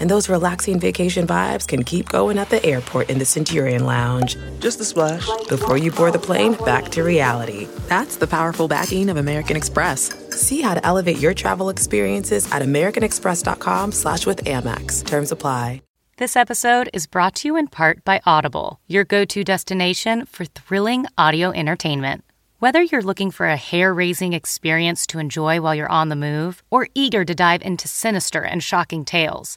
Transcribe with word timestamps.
And 0.00 0.10
those 0.10 0.28
relaxing 0.28 0.80
vacation 0.80 1.26
vibes 1.26 1.68
can 1.68 1.84
keep 1.84 2.08
going 2.08 2.38
at 2.38 2.50
the 2.50 2.64
airport 2.64 3.10
in 3.10 3.18
the 3.18 3.24
Centurion 3.24 3.84
Lounge. 3.84 4.36
Just 4.58 4.80
a 4.80 4.84
splash. 4.84 5.28
Before 5.48 5.76
you 5.76 5.92
board 5.92 6.14
the 6.14 6.18
plane, 6.18 6.54
back 6.64 6.88
to 6.90 7.02
reality. 7.02 7.68
That's 7.88 8.16
the 8.16 8.26
powerful 8.26 8.66
backing 8.66 9.08
of 9.08 9.16
American 9.16 9.56
Express. 9.56 10.12
See 10.30 10.62
how 10.62 10.74
to 10.74 10.84
elevate 10.84 11.18
your 11.18 11.34
travel 11.34 11.68
experiences 11.68 12.50
at 12.50 12.62
americanexpress.com 12.62 13.92
slash 13.92 14.26
with 14.26 14.44
Amex. 14.44 15.06
Terms 15.06 15.32
apply. 15.32 15.82
This 16.16 16.36
episode 16.36 16.90
is 16.92 17.06
brought 17.06 17.34
to 17.36 17.48
you 17.48 17.56
in 17.56 17.68
part 17.68 18.04
by 18.04 18.20
Audible, 18.26 18.78
your 18.86 19.04
go-to 19.04 19.42
destination 19.42 20.26
for 20.26 20.44
thrilling 20.44 21.06
audio 21.16 21.50
entertainment. 21.50 22.24
Whether 22.58 22.82
you're 22.82 23.00
looking 23.00 23.30
for 23.30 23.46
a 23.46 23.56
hair-raising 23.56 24.34
experience 24.34 25.06
to 25.06 25.18
enjoy 25.18 25.62
while 25.62 25.74
you're 25.74 25.88
on 25.88 26.10
the 26.10 26.16
move 26.16 26.62
or 26.68 26.88
eager 26.94 27.24
to 27.24 27.34
dive 27.34 27.62
into 27.62 27.88
sinister 27.88 28.42
and 28.42 28.62
shocking 28.62 29.06
tales, 29.06 29.56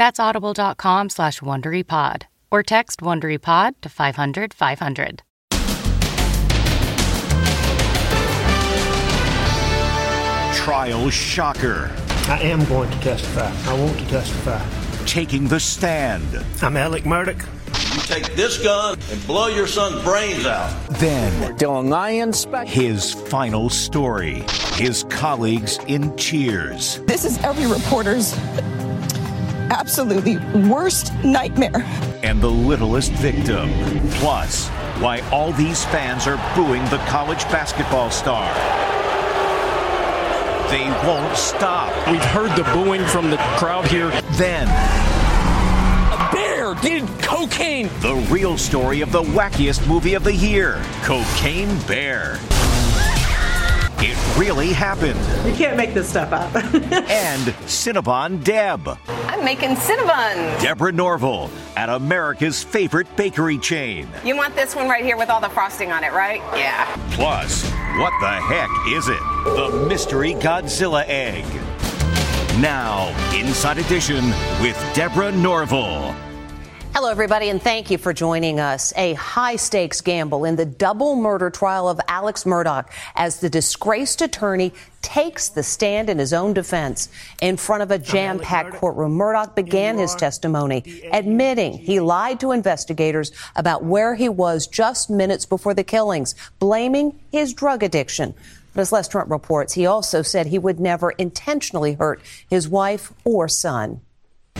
That's 0.00 0.18
audible.com 0.18 1.10
slash 1.10 1.40
WonderyPod 1.40 2.22
or 2.50 2.62
text 2.62 3.00
WonderyPod 3.02 3.82
to 3.82 3.88
500 3.90 4.54
500. 4.54 5.22
Trial 10.54 11.10
shocker. 11.10 11.90
I 12.28 12.38
am 12.40 12.64
going 12.64 12.90
to 12.90 13.00
testify. 13.00 13.52
I 13.70 13.78
want 13.78 13.98
to 13.98 14.06
testify. 14.08 15.04
Taking 15.04 15.48
the 15.48 15.60
stand. 15.60 16.46
I'm 16.62 16.78
Alec 16.78 17.04
Murdaugh. 17.04 17.44
You 17.94 18.00
take 18.00 18.34
this 18.34 18.56
gun 18.62 18.98
and 19.10 19.26
blow 19.26 19.48
your 19.48 19.66
son's 19.66 20.02
brains 20.02 20.46
out. 20.46 20.70
Then 20.92 21.58
Dylan 21.58 21.90
Lyons. 21.90 22.46
his 22.66 23.12
final 23.12 23.68
story. 23.68 24.44
His 24.76 25.04
colleagues 25.10 25.78
in 25.88 26.16
tears. 26.16 27.00
This 27.00 27.26
is 27.26 27.36
every 27.44 27.66
reporter's 27.66 28.32
absolutely 29.70 30.38
worst 30.68 31.12
nightmare. 31.24 31.84
And 32.22 32.40
the 32.40 32.50
littlest 32.50 33.12
victim. 33.12 33.70
Plus, 34.14 34.68
why 35.00 35.20
all 35.32 35.52
these 35.52 35.84
fans 35.86 36.26
are 36.26 36.36
booing 36.54 36.84
the 36.86 36.98
college 37.08 37.42
basketball 37.44 38.10
star. 38.10 38.44
They 40.70 40.84
won't 41.06 41.36
stop. 41.36 41.90
We've 42.08 42.22
heard 42.22 42.54
the 42.56 42.62
booing 42.72 43.04
from 43.06 43.30
the 43.30 43.38
crowd 43.56 43.86
here. 43.88 44.10
Then, 44.32 44.68
a 46.12 46.30
Bear 46.32 46.74
did 46.74 47.08
cocaine. 47.22 47.88
the 48.00 48.14
real 48.30 48.56
story 48.56 49.00
of 49.00 49.10
the 49.10 49.22
wackiest 49.22 49.88
movie 49.88 50.14
of 50.14 50.22
the 50.22 50.34
year 50.34 50.80
Cocaine 51.02 51.76
Bear. 51.88 52.38
It 54.02 54.38
really 54.38 54.72
happened. 54.72 55.18
You 55.46 55.54
can't 55.54 55.76
make 55.76 55.92
this 55.94 56.08
stuff 56.08 56.32
up. 56.32 56.54
And 57.10 57.42
Cinnabon 57.66 58.42
Deb. 58.42 58.88
I'm 59.08 59.44
making 59.44 59.70
Cinnabons. 59.76 60.60
Deborah 60.60 60.92
Norville 60.92 61.50
at 61.76 61.88
America's 61.88 62.62
favorite 62.62 63.14
bakery 63.16 63.58
chain. 63.58 64.08
You 64.24 64.36
want 64.36 64.54
this 64.54 64.74
one 64.74 64.88
right 64.88 65.04
here 65.04 65.16
with 65.16 65.28
all 65.28 65.40
the 65.40 65.48
frosting 65.50 65.92
on 65.92 66.02
it, 66.04 66.12
right? 66.12 66.40
Yeah. 66.56 66.86
Plus, 67.12 67.64
what 67.98 68.12
the 68.20 68.40
heck 68.40 68.70
is 68.88 69.08
it? 69.08 69.20
The 69.44 69.86
Mystery 69.88 70.34
Godzilla 70.34 71.04
Egg. 71.06 71.44
Now, 72.60 73.08
Inside 73.34 73.78
Edition 73.78 74.24
with 74.60 74.76
Deborah 74.94 75.32
Norville. 75.32 76.14
Hello, 76.92 77.08
everybody, 77.08 77.48
and 77.50 77.62
thank 77.62 77.88
you 77.88 77.98
for 77.98 78.12
joining 78.12 78.58
us. 78.58 78.92
A 78.96 79.14
high 79.14 79.54
stakes 79.54 80.00
gamble 80.00 80.44
in 80.44 80.56
the 80.56 80.66
double 80.66 81.14
murder 81.14 81.48
trial 81.48 81.88
of 81.88 82.00
Alex 82.08 82.42
Murdaugh 82.42 82.84
as 83.14 83.38
the 83.38 83.48
disgraced 83.48 84.20
attorney 84.20 84.72
takes 85.00 85.50
the 85.50 85.62
stand 85.62 86.10
in 86.10 86.18
his 86.18 86.32
own 86.32 86.52
defense. 86.52 87.08
In 87.40 87.56
front 87.56 87.84
of 87.84 87.92
a 87.92 87.98
jam 87.98 88.40
packed 88.40 88.74
courtroom, 88.74 89.16
Murdaugh 89.16 89.54
began 89.54 89.98
his 89.98 90.16
testimony, 90.16 90.82
admitting 91.12 91.74
he 91.74 92.00
lied 92.00 92.40
to 92.40 92.50
investigators 92.50 93.30
about 93.54 93.84
where 93.84 94.16
he 94.16 94.28
was 94.28 94.66
just 94.66 95.08
minutes 95.08 95.46
before 95.46 95.74
the 95.74 95.84
killings, 95.84 96.34
blaming 96.58 97.18
his 97.30 97.54
drug 97.54 97.84
addiction. 97.84 98.34
But 98.74 98.80
as 98.80 98.90
Les 98.90 99.06
Trent 99.06 99.30
reports, 99.30 99.74
he 99.74 99.86
also 99.86 100.22
said 100.22 100.48
he 100.48 100.58
would 100.58 100.80
never 100.80 101.12
intentionally 101.12 101.94
hurt 101.94 102.20
his 102.48 102.68
wife 102.68 103.12
or 103.24 103.46
son. 103.46 104.00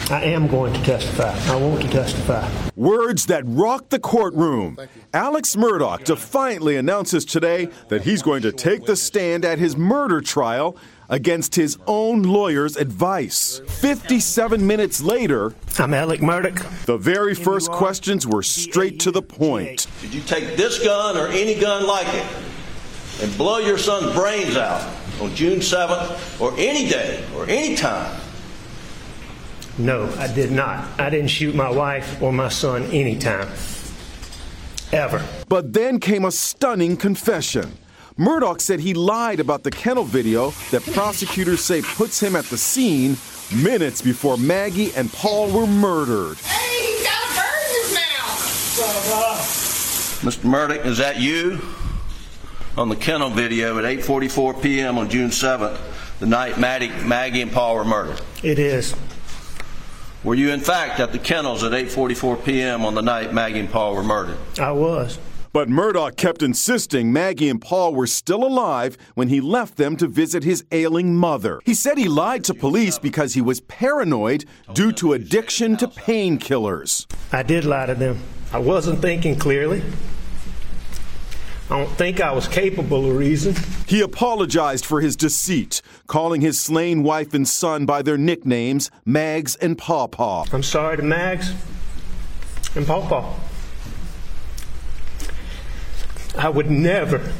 I 0.09 0.23
am 0.25 0.49
going 0.49 0.73
to 0.73 0.83
testify. 0.83 1.37
I 1.53 1.57
want 1.57 1.83
to 1.83 1.89
testify. 1.89 2.49
Words 2.75 3.27
that 3.27 3.45
rocked 3.47 3.91
the 3.91 3.99
courtroom. 4.01 4.77
Alex 5.15 5.55
Murdaugh 5.55 6.03
defiantly 6.05 6.77
announces 6.77 7.25
today 7.25 7.69
that 7.89 8.03
he's 8.03 8.23
going 8.23 8.43
to 8.43 8.51
take 8.53 8.87
the 8.87 8.97
stand 8.97 9.45
at 9.45 9.59
his 9.59 9.77
murder 9.77 10.21
trial 10.21 10.77
against 11.09 11.55
his 11.55 11.77
own 11.87 12.23
lawyer's 12.23 12.77
advice. 12.77 13.61
57 13.69 14.67
minutes 14.67 15.01
later, 15.01 15.55
I'm 15.79 15.95
Alec 15.95 16.21
Murdaugh. 16.21 16.87
the 16.87 16.99
very 16.99 17.35
first 17.35 17.71
questions 17.71 18.27
were 18.27 18.43
straight 18.43 18.99
to 19.01 19.11
the 19.13 19.23
point. 19.23 19.87
Did 20.01 20.15
you 20.15 20.23
take 20.23 20.57
this 20.57 20.83
gun 20.83 21.17
or 21.17 21.29
any 21.29 21.55
gun 21.61 21.87
like 21.87 22.09
it 22.15 22.27
and 23.23 23.37
blow 23.37 23.59
your 23.59 23.79
son's 23.79 24.13
brains 24.15 24.57
out 24.57 24.81
on 25.21 25.33
June 25.37 25.59
7th 25.61 26.41
or 26.41 26.53
any 26.59 26.89
day 26.89 27.25
or 27.37 27.45
any 27.49 27.77
time? 27.77 28.21
No, 29.81 30.13
I 30.19 30.31
did 30.31 30.51
not. 30.51 31.01
I 31.01 31.09
didn't 31.09 31.29
shoot 31.29 31.55
my 31.55 31.71
wife 31.71 32.21
or 32.21 32.33
my 32.33 32.51
son 32.51 32.85
anytime. 32.93 33.49
Ever. 34.93 35.25
But 35.49 35.73
then 35.73 36.01
came 36.01 36.27
a 36.27 36.31
stunning 36.31 36.99
confession. 36.99 37.79
Murdaugh 38.19 38.61
said 38.61 38.81
he 38.81 38.93
lied 38.93 39.41
about 39.41 39.63
the 39.63 39.71
kennel 39.71 40.05
video 40.05 40.51
that 40.71 40.83
prosecutors 40.93 41.65
say 41.65 41.81
puts 41.81 42.21
him 42.21 42.37
at 42.37 42.45
the 42.47 42.59
scene 42.59 43.17
minutes 43.63 44.03
before 44.03 44.37
Maggie 44.37 44.93
and 44.95 45.11
Paul 45.13 45.51
were 45.51 45.67
murdered. 45.67 46.37
Hey, 46.39 46.97
he's 46.97 47.07
got 47.07 47.23
a 47.23 47.35
bird 47.35 47.71
in 47.71 47.83
his 47.83 47.95
mouth. 47.95 49.23
Mr. 50.23 50.45
Murdaugh, 50.45 50.85
is 50.85 50.99
that 50.99 51.19
you? 51.19 51.59
On 52.77 52.91
the 52.91 52.97
kennel 52.97 53.31
video 53.31 53.79
at 53.79 53.85
8:44 53.85 54.63
p.m. 54.63 54.99
on 54.99 55.09
June 55.09 55.31
7th, 55.31 55.79
the 56.19 56.27
night 56.27 56.59
Maddie, 56.59 56.89
Maggie 57.07 57.41
and 57.41 57.51
Paul 57.51 57.77
were 57.77 57.85
murdered. 57.85 58.21
It 58.43 58.59
is. 58.59 58.95
Were 60.23 60.35
you 60.35 60.51
in 60.51 60.61
fact 60.61 61.01
at 61.01 61.13
the 61.13 61.19
kennels 61.19 61.65
at 61.65 61.73
8:44 61.73 62.45
p.m. 62.45 62.85
on 62.85 62.95
the 62.95 63.01
night 63.01 63.33
Maggie 63.33 63.61
and 63.61 63.71
Paul 63.71 63.95
were 63.95 64.03
murdered? 64.03 64.37
I 64.59 64.71
was. 64.71 65.19
But 65.53 65.69
Murdaugh 65.69 66.15
kept 66.15 66.43
insisting 66.43 67.11
Maggie 67.11 67.49
and 67.49 67.61
Paul 67.61 67.95
were 67.95 68.07
still 68.07 68.45
alive 68.45 68.99
when 69.15 69.29
he 69.29 69.41
left 69.41 69.77
them 69.77 69.97
to 69.97 70.07
visit 70.07 70.45
his 70.45 70.63
ailing 70.71 71.17
mother. 71.17 71.61
He 71.65 71.75
said 71.75 71.97
he 71.97 72.07
lied 72.07 72.45
to 72.45 72.55
police 72.55 72.99
because 72.99 73.33
he 73.33 73.41
was 73.41 73.61
paranoid 73.63 74.45
due 74.75 74.93
to 74.93 75.15
addiction 75.15 75.77
to 75.79 75.89
painkillers. 75.89 77.07
I 77.33 77.43
did 77.43 77.65
lie 77.65 77.87
to 77.87 77.95
them. 77.95 78.23
I 78.53 78.59
wasn't 78.59 79.01
thinking 79.01 79.37
clearly. 79.37 79.83
I 81.71 81.79
don't 81.79 81.91
think 81.91 82.21
I 82.21 82.33
was 82.33 82.49
capable 82.49 83.09
of 83.09 83.17
reason. 83.17 83.55
He 83.87 84.01
apologized 84.01 84.85
for 84.85 85.01
his 85.01 85.15
deceit, 85.15 85.83
calling 86.09 86.41
his 86.41 86.61
slain 86.61 87.05
wife 87.05 87.33
and 87.33 87.47
son 87.47 87.87
by 87.87 88.03
their 88.03 88.19
nicknames, 88.19 88.91
Mags 89.05 89.55
and 89.55 89.79
Paw 89.79 90.09
Paw. 90.09 90.47
I'm 90.53 90.65
sorry 90.65 90.97
to 90.97 91.03
Mags 91.05 91.53
and 92.75 92.85
Paw 92.85 93.07
Paw. 93.09 93.37
I 96.37 96.49
would 96.49 96.73
never 96.73 97.33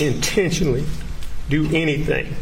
intentionally 0.00 0.86
do 1.50 1.66
anything 1.74 2.34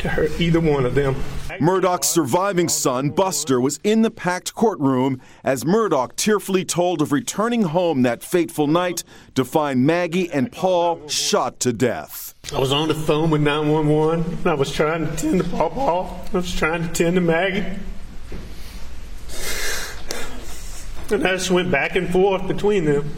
to 0.00 0.08
hurt 0.08 0.40
either 0.40 0.60
one 0.60 0.84
of 0.84 0.94
them. 0.94 1.14
Murdaugh's 1.60 2.08
surviving 2.08 2.68
son, 2.68 3.10
Buster, 3.10 3.60
was 3.60 3.78
in 3.84 4.02
the 4.02 4.10
packed 4.10 4.54
courtroom 4.54 5.20
as 5.44 5.64
Murdaugh 5.64 6.14
tearfully 6.16 6.64
told 6.64 7.02
of 7.02 7.12
returning 7.12 7.62
home 7.62 8.02
that 8.02 8.22
fateful 8.22 8.66
night 8.66 9.04
to 9.34 9.44
find 9.44 9.84
Maggie 9.84 10.30
and 10.30 10.50
Paul 10.50 11.06
shot 11.08 11.60
to 11.60 11.72
death. 11.72 12.34
I 12.54 12.58
was 12.58 12.72
on 12.72 12.88
the 12.88 12.94
phone 12.94 13.30
with 13.30 13.42
911 13.42 14.38
and 14.38 14.46
I 14.46 14.54
was 14.54 14.72
trying 14.72 15.06
to 15.06 15.16
tend 15.16 15.42
to 15.42 15.48
Paul 15.48 15.70
Paw. 15.70 16.26
I 16.32 16.36
was 16.36 16.54
trying 16.54 16.82
to 16.82 16.88
tend 16.88 17.16
to 17.16 17.20
Maggie. 17.20 17.78
And 21.10 21.26
I 21.26 21.32
just 21.32 21.50
went 21.50 21.70
back 21.70 21.96
and 21.96 22.08
forth 22.10 22.46
between 22.46 22.84
them. 22.84 23.12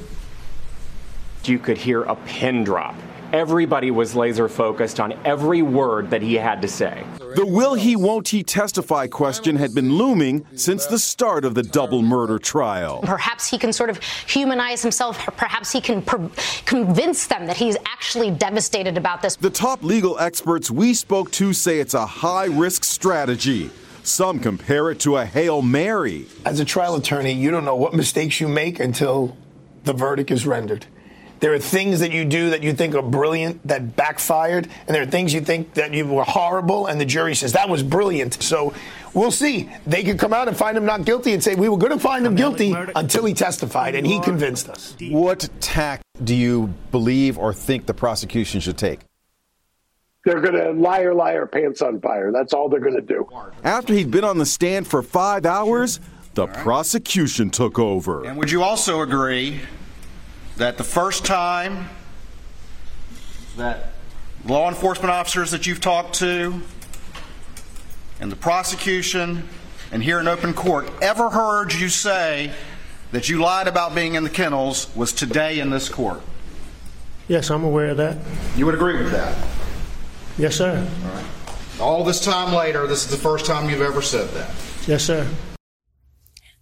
You 1.44 1.58
could 1.58 1.78
hear 1.78 2.02
a 2.02 2.16
pin 2.16 2.64
drop. 2.64 2.94
Everybody 3.32 3.90
was 3.90 4.14
laser 4.14 4.46
focused 4.46 5.00
on 5.00 5.14
every 5.24 5.62
word 5.62 6.10
that 6.10 6.20
he 6.20 6.34
had 6.34 6.60
to 6.60 6.68
say. 6.68 7.02
The 7.34 7.46
will 7.46 7.72
he 7.72 7.96
won't 7.96 8.28
he 8.28 8.42
testify 8.42 9.06
question 9.06 9.56
had 9.56 9.74
been 9.74 9.94
looming 9.94 10.44
since 10.54 10.84
the 10.84 10.98
start 10.98 11.46
of 11.46 11.54
the 11.54 11.62
double 11.62 12.02
murder 12.02 12.38
trial. 12.38 13.00
Perhaps 13.02 13.48
he 13.48 13.56
can 13.56 13.72
sort 13.72 13.88
of 13.88 13.98
humanize 14.26 14.82
himself. 14.82 15.18
Perhaps 15.38 15.72
he 15.72 15.80
can 15.80 16.02
per- 16.02 16.30
convince 16.66 17.26
them 17.26 17.46
that 17.46 17.56
he's 17.56 17.78
actually 17.86 18.30
devastated 18.30 18.98
about 18.98 19.22
this. 19.22 19.36
The 19.36 19.48
top 19.48 19.82
legal 19.82 20.18
experts 20.18 20.70
we 20.70 20.92
spoke 20.92 21.30
to 21.32 21.54
say 21.54 21.80
it's 21.80 21.94
a 21.94 22.04
high 22.04 22.46
risk 22.46 22.84
strategy. 22.84 23.70
Some 24.02 24.40
compare 24.40 24.90
it 24.90 25.00
to 25.00 25.16
a 25.16 25.24
Hail 25.24 25.62
Mary. 25.62 26.26
As 26.44 26.60
a 26.60 26.66
trial 26.66 26.96
attorney, 26.96 27.32
you 27.32 27.50
don't 27.50 27.64
know 27.64 27.76
what 27.76 27.94
mistakes 27.94 28.42
you 28.42 28.48
make 28.48 28.78
until 28.78 29.38
the 29.84 29.94
verdict 29.94 30.30
is 30.30 30.46
rendered. 30.46 30.84
There 31.42 31.52
are 31.52 31.58
things 31.58 31.98
that 31.98 32.12
you 32.12 32.24
do 32.24 32.50
that 32.50 32.62
you 32.62 32.72
think 32.72 32.94
are 32.94 33.02
brilliant 33.02 33.66
that 33.66 33.96
backfired, 33.96 34.68
and 34.86 34.94
there 34.94 35.02
are 35.02 35.06
things 35.06 35.34
you 35.34 35.40
think 35.40 35.74
that 35.74 35.92
you 35.92 36.06
were 36.06 36.22
horrible, 36.22 36.86
and 36.86 37.00
the 37.00 37.04
jury 37.04 37.34
says 37.34 37.54
that 37.54 37.68
was 37.68 37.82
brilliant. 37.82 38.40
So 38.40 38.72
we'll 39.12 39.32
see. 39.32 39.68
They 39.84 40.04
could 40.04 40.20
come 40.20 40.32
out 40.32 40.46
and 40.46 40.56
find 40.56 40.76
him 40.76 40.84
not 40.84 41.04
guilty 41.04 41.32
and 41.32 41.42
say 41.42 41.56
we 41.56 41.68
were 41.68 41.78
going 41.78 41.90
to 41.90 41.98
find 41.98 42.24
him 42.24 42.36
guilty 42.36 42.72
until 42.94 43.24
he 43.24 43.34
testified, 43.34 43.96
and 43.96 44.06
he 44.06 44.20
convinced 44.20 44.68
us. 44.68 44.94
What 45.10 45.48
tack 45.58 46.00
do 46.22 46.32
you 46.32 46.72
believe 46.92 47.38
or 47.38 47.52
think 47.52 47.86
the 47.86 47.94
prosecution 47.94 48.60
should 48.60 48.78
take? 48.78 49.00
They're 50.24 50.40
going 50.40 50.54
to 50.54 50.70
liar, 50.80 51.12
liar, 51.12 51.46
pants 51.46 51.82
on 51.82 52.00
fire. 52.00 52.30
That's 52.30 52.54
all 52.54 52.68
they're 52.68 52.78
going 52.78 52.94
to 52.94 53.00
do. 53.00 53.28
After 53.64 53.92
he'd 53.92 54.12
been 54.12 54.22
on 54.22 54.38
the 54.38 54.46
stand 54.46 54.86
for 54.86 55.02
five 55.02 55.44
hours, 55.44 55.98
the 56.34 56.46
prosecution 56.46 57.50
took 57.50 57.80
over. 57.80 58.24
And 58.26 58.38
would 58.38 58.52
you 58.52 58.62
also 58.62 59.00
agree 59.00 59.60
that 60.56 60.78
the 60.78 60.84
first 60.84 61.24
time 61.24 61.88
that 63.56 63.92
law 64.44 64.68
enforcement 64.68 65.10
officers 65.10 65.50
that 65.50 65.66
you've 65.66 65.80
talked 65.80 66.14
to 66.16 66.60
and 68.20 68.30
the 68.30 68.36
prosecution 68.36 69.48
and 69.90 70.02
here 70.02 70.20
in 70.20 70.28
open 70.28 70.54
court 70.54 70.90
ever 71.00 71.30
heard 71.30 71.72
you 71.72 71.88
say 71.88 72.52
that 73.12 73.28
you 73.28 73.40
lied 73.40 73.68
about 73.68 73.94
being 73.94 74.14
in 74.14 74.24
the 74.24 74.30
kennels 74.30 74.94
was 74.96 75.12
today 75.12 75.60
in 75.60 75.70
this 75.70 75.88
court? 75.88 76.20
Yes, 77.28 77.50
I'm 77.50 77.64
aware 77.64 77.90
of 77.90 77.98
that. 77.98 78.16
You 78.56 78.66
would 78.66 78.74
agree 78.74 79.02
with 79.02 79.12
that? 79.12 79.36
Yes, 80.38 80.56
sir. 80.56 80.76
All 81.04 81.10
right. 81.12 81.26
All 81.80 82.04
this 82.04 82.24
time 82.24 82.54
later, 82.54 82.86
this 82.86 83.04
is 83.04 83.10
the 83.10 83.16
first 83.16 83.44
time 83.46 83.68
you've 83.68 83.82
ever 83.82 84.02
said 84.02 84.28
that. 84.30 84.50
Yes, 84.86 85.04
sir. 85.04 85.28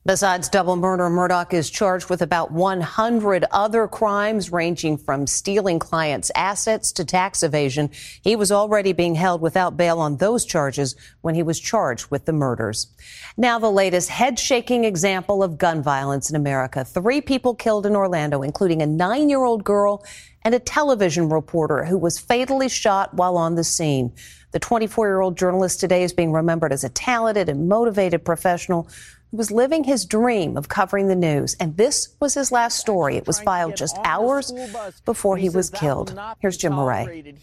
Besides 0.06 0.48
double 0.48 0.76
murder, 0.76 1.10
Murdaugh 1.10 1.52
is 1.52 1.68
charged 1.68 2.08
with 2.08 2.22
about 2.22 2.50
100 2.50 3.44
other 3.50 3.86
crimes 3.86 4.50
ranging 4.50 4.96
from 4.96 5.26
stealing 5.26 5.78
clients' 5.78 6.30
assets 6.34 6.90
to 6.92 7.04
tax 7.04 7.42
evasion. 7.42 7.90
He 8.22 8.34
was 8.34 8.50
already 8.50 8.94
being 8.94 9.14
held 9.14 9.42
without 9.42 9.76
bail 9.76 9.98
on 9.98 10.16
those 10.16 10.46
charges 10.46 10.96
when 11.20 11.34
he 11.34 11.42
was 11.42 11.60
charged 11.60 12.10
with 12.10 12.24
the 12.24 12.32
murders. 12.32 12.86
Now, 13.36 13.58
the 13.58 13.70
latest 13.70 14.08
head 14.08 14.38
shaking 14.38 14.84
example 14.84 15.42
of 15.42 15.58
gun 15.58 15.82
violence 15.82 16.30
in 16.30 16.36
America. 16.36 16.82
Three 16.82 17.20
people 17.20 17.54
killed 17.54 17.84
in 17.84 17.94
Orlando, 17.94 18.40
including 18.40 18.80
a 18.80 18.86
nine 18.86 19.28
year 19.28 19.44
old 19.44 19.64
girl 19.64 20.02
and 20.42 20.54
a 20.54 20.58
television 20.58 21.28
reporter 21.28 21.84
who 21.84 21.98
was 21.98 22.18
fatally 22.18 22.70
shot 22.70 23.12
while 23.12 23.36
on 23.36 23.54
the 23.54 23.64
scene. 23.64 24.14
The 24.52 24.58
24 24.58 25.06
year 25.06 25.20
old 25.20 25.36
journalist 25.36 25.78
today 25.78 26.02
is 26.02 26.14
being 26.14 26.32
remembered 26.32 26.72
as 26.72 26.84
a 26.84 26.88
talented 26.88 27.50
and 27.50 27.68
motivated 27.68 28.24
professional 28.24 28.88
who 29.30 29.36
was 29.36 29.50
living 29.50 29.84
his 29.84 30.04
dream 30.04 30.56
of 30.56 30.68
covering 30.68 31.08
the 31.08 31.16
news. 31.16 31.56
And 31.60 31.76
this 31.76 32.14
was 32.20 32.34
his 32.34 32.50
last 32.50 32.78
story. 32.78 33.16
It 33.16 33.26
was 33.26 33.40
filed 33.40 33.76
just 33.76 33.96
hours 34.04 34.52
before 35.04 35.36
he 35.36 35.48
was 35.48 35.70
killed. 35.70 36.18
Here's 36.40 36.56
Jim 36.56 36.72
Moret. 36.72 37.36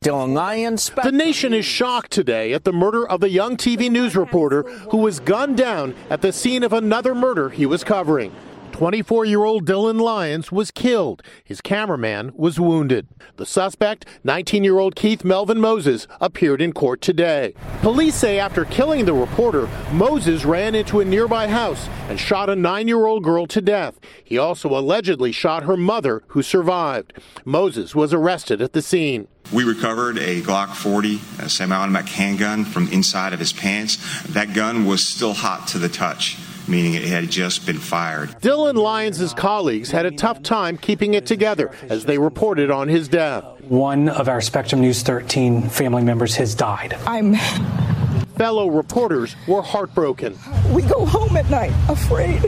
Dylan 0.00 0.34
Lyons. 0.34 0.90
The 1.02 1.12
nation 1.12 1.54
is 1.54 1.64
shocked 1.64 2.10
today 2.10 2.52
at 2.52 2.64
the 2.64 2.72
murder 2.72 3.08
of 3.08 3.22
a 3.22 3.30
young 3.30 3.56
TV 3.56 3.90
news 3.90 4.16
reporter 4.16 4.62
who 4.90 4.98
was 4.98 5.20
gunned 5.20 5.56
down 5.56 5.94
at 6.10 6.22
the 6.22 6.32
scene 6.32 6.62
of 6.62 6.72
another 6.72 7.14
murder 7.14 7.48
he 7.48 7.66
was 7.66 7.84
covering. 7.84 8.32
24 8.78 9.24
year 9.24 9.42
old 9.42 9.66
Dylan 9.66 10.00
Lyons 10.00 10.52
was 10.52 10.70
killed. 10.70 11.20
His 11.42 11.60
cameraman 11.60 12.30
was 12.36 12.60
wounded. 12.60 13.08
The 13.34 13.44
suspect, 13.44 14.06
19 14.22 14.62
year 14.62 14.78
old 14.78 14.94
Keith 14.94 15.24
Melvin 15.24 15.58
Moses, 15.60 16.06
appeared 16.20 16.62
in 16.62 16.72
court 16.72 17.00
today. 17.00 17.54
Police 17.80 18.14
say 18.14 18.38
after 18.38 18.64
killing 18.64 19.04
the 19.04 19.14
reporter, 19.14 19.68
Moses 19.90 20.44
ran 20.44 20.76
into 20.76 21.00
a 21.00 21.04
nearby 21.04 21.48
house 21.48 21.88
and 22.08 22.20
shot 22.20 22.48
a 22.48 22.54
nine 22.54 22.86
year 22.86 23.04
old 23.04 23.24
girl 23.24 23.48
to 23.48 23.60
death. 23.60 23.98
He 24.22 24.38
also 24.38 24.68
allegedly 24.68 25.32
shot 25.32 25.64
her 25.64 25.76
mother, 25.76 26.22
who 26.28 26.42
survived. 26.42 27.14
Moses 27.44 27.96
was 27.96 28.14
arrested 28.14 28.62
at 28.62 28.74
the 28.74 28.82
scene. 28.82 29.26
We 29.52 29.64
recovered 29.64 30.18
a 30.18 30.40
Glock 30.40 30.68
40 30.68 31.20
a 31.40 31.48
semi-automatic 31.48 32.10
handgun 32.10 32.64
from 32.64 32.86
inside 32.92 33.32
of 33.32 33.40
his 33.40 33.52
pants. 33.52 33.96
That 34.22 34.54
gun 34.54 34.86
was 34.86 35.02
still 35.02 35.34
hot 35.34 35.66
to 35.68 35.78
the 35.78 35.88
touch 35.88 36.36
meaning 36.68 36.94
it 36.94 37.04
had 37.04 37.30
just 37.30 37.66
been 37.66 37.78
fired. 37.78 38.30
Dylan 38.40 38.74
Lyons' 38.74 39.32
colleagues 39.34 39.90
had 39.90 40.06
a 40.06 40.10
tough 40.10 40.42
time 40.42 40.76
keeping 40.76 41.14
it 41.14 41.26
together 41.26 41.72
as 41.88 42.04
they 42.04 42.18
reported 42.18 42.70
on 42.70 42.88
his 42.88 43.08
death. 43.08 43.44
One 43.62 44.08
of 44.08 44.28
our 44.28 44.40
Spectrum 44.40 44.80
News 44.80 45.02
13 45.02 45.68
family 45.68 46.02
members 46.02 46.36
has 46.36 46.54
died. 46.54 46.94
I'm. 47.06 47.34
Fellow 48.36 48.68
reporters 48.68 49.34
were 49.48 49.62
heartbroken. 49.62 50.38
We 50.72 50.82
go 50.82 51.04
home 51.04 51.36
at 51.36 51.50
night 51.50 51.72
afraid 51.88 52.42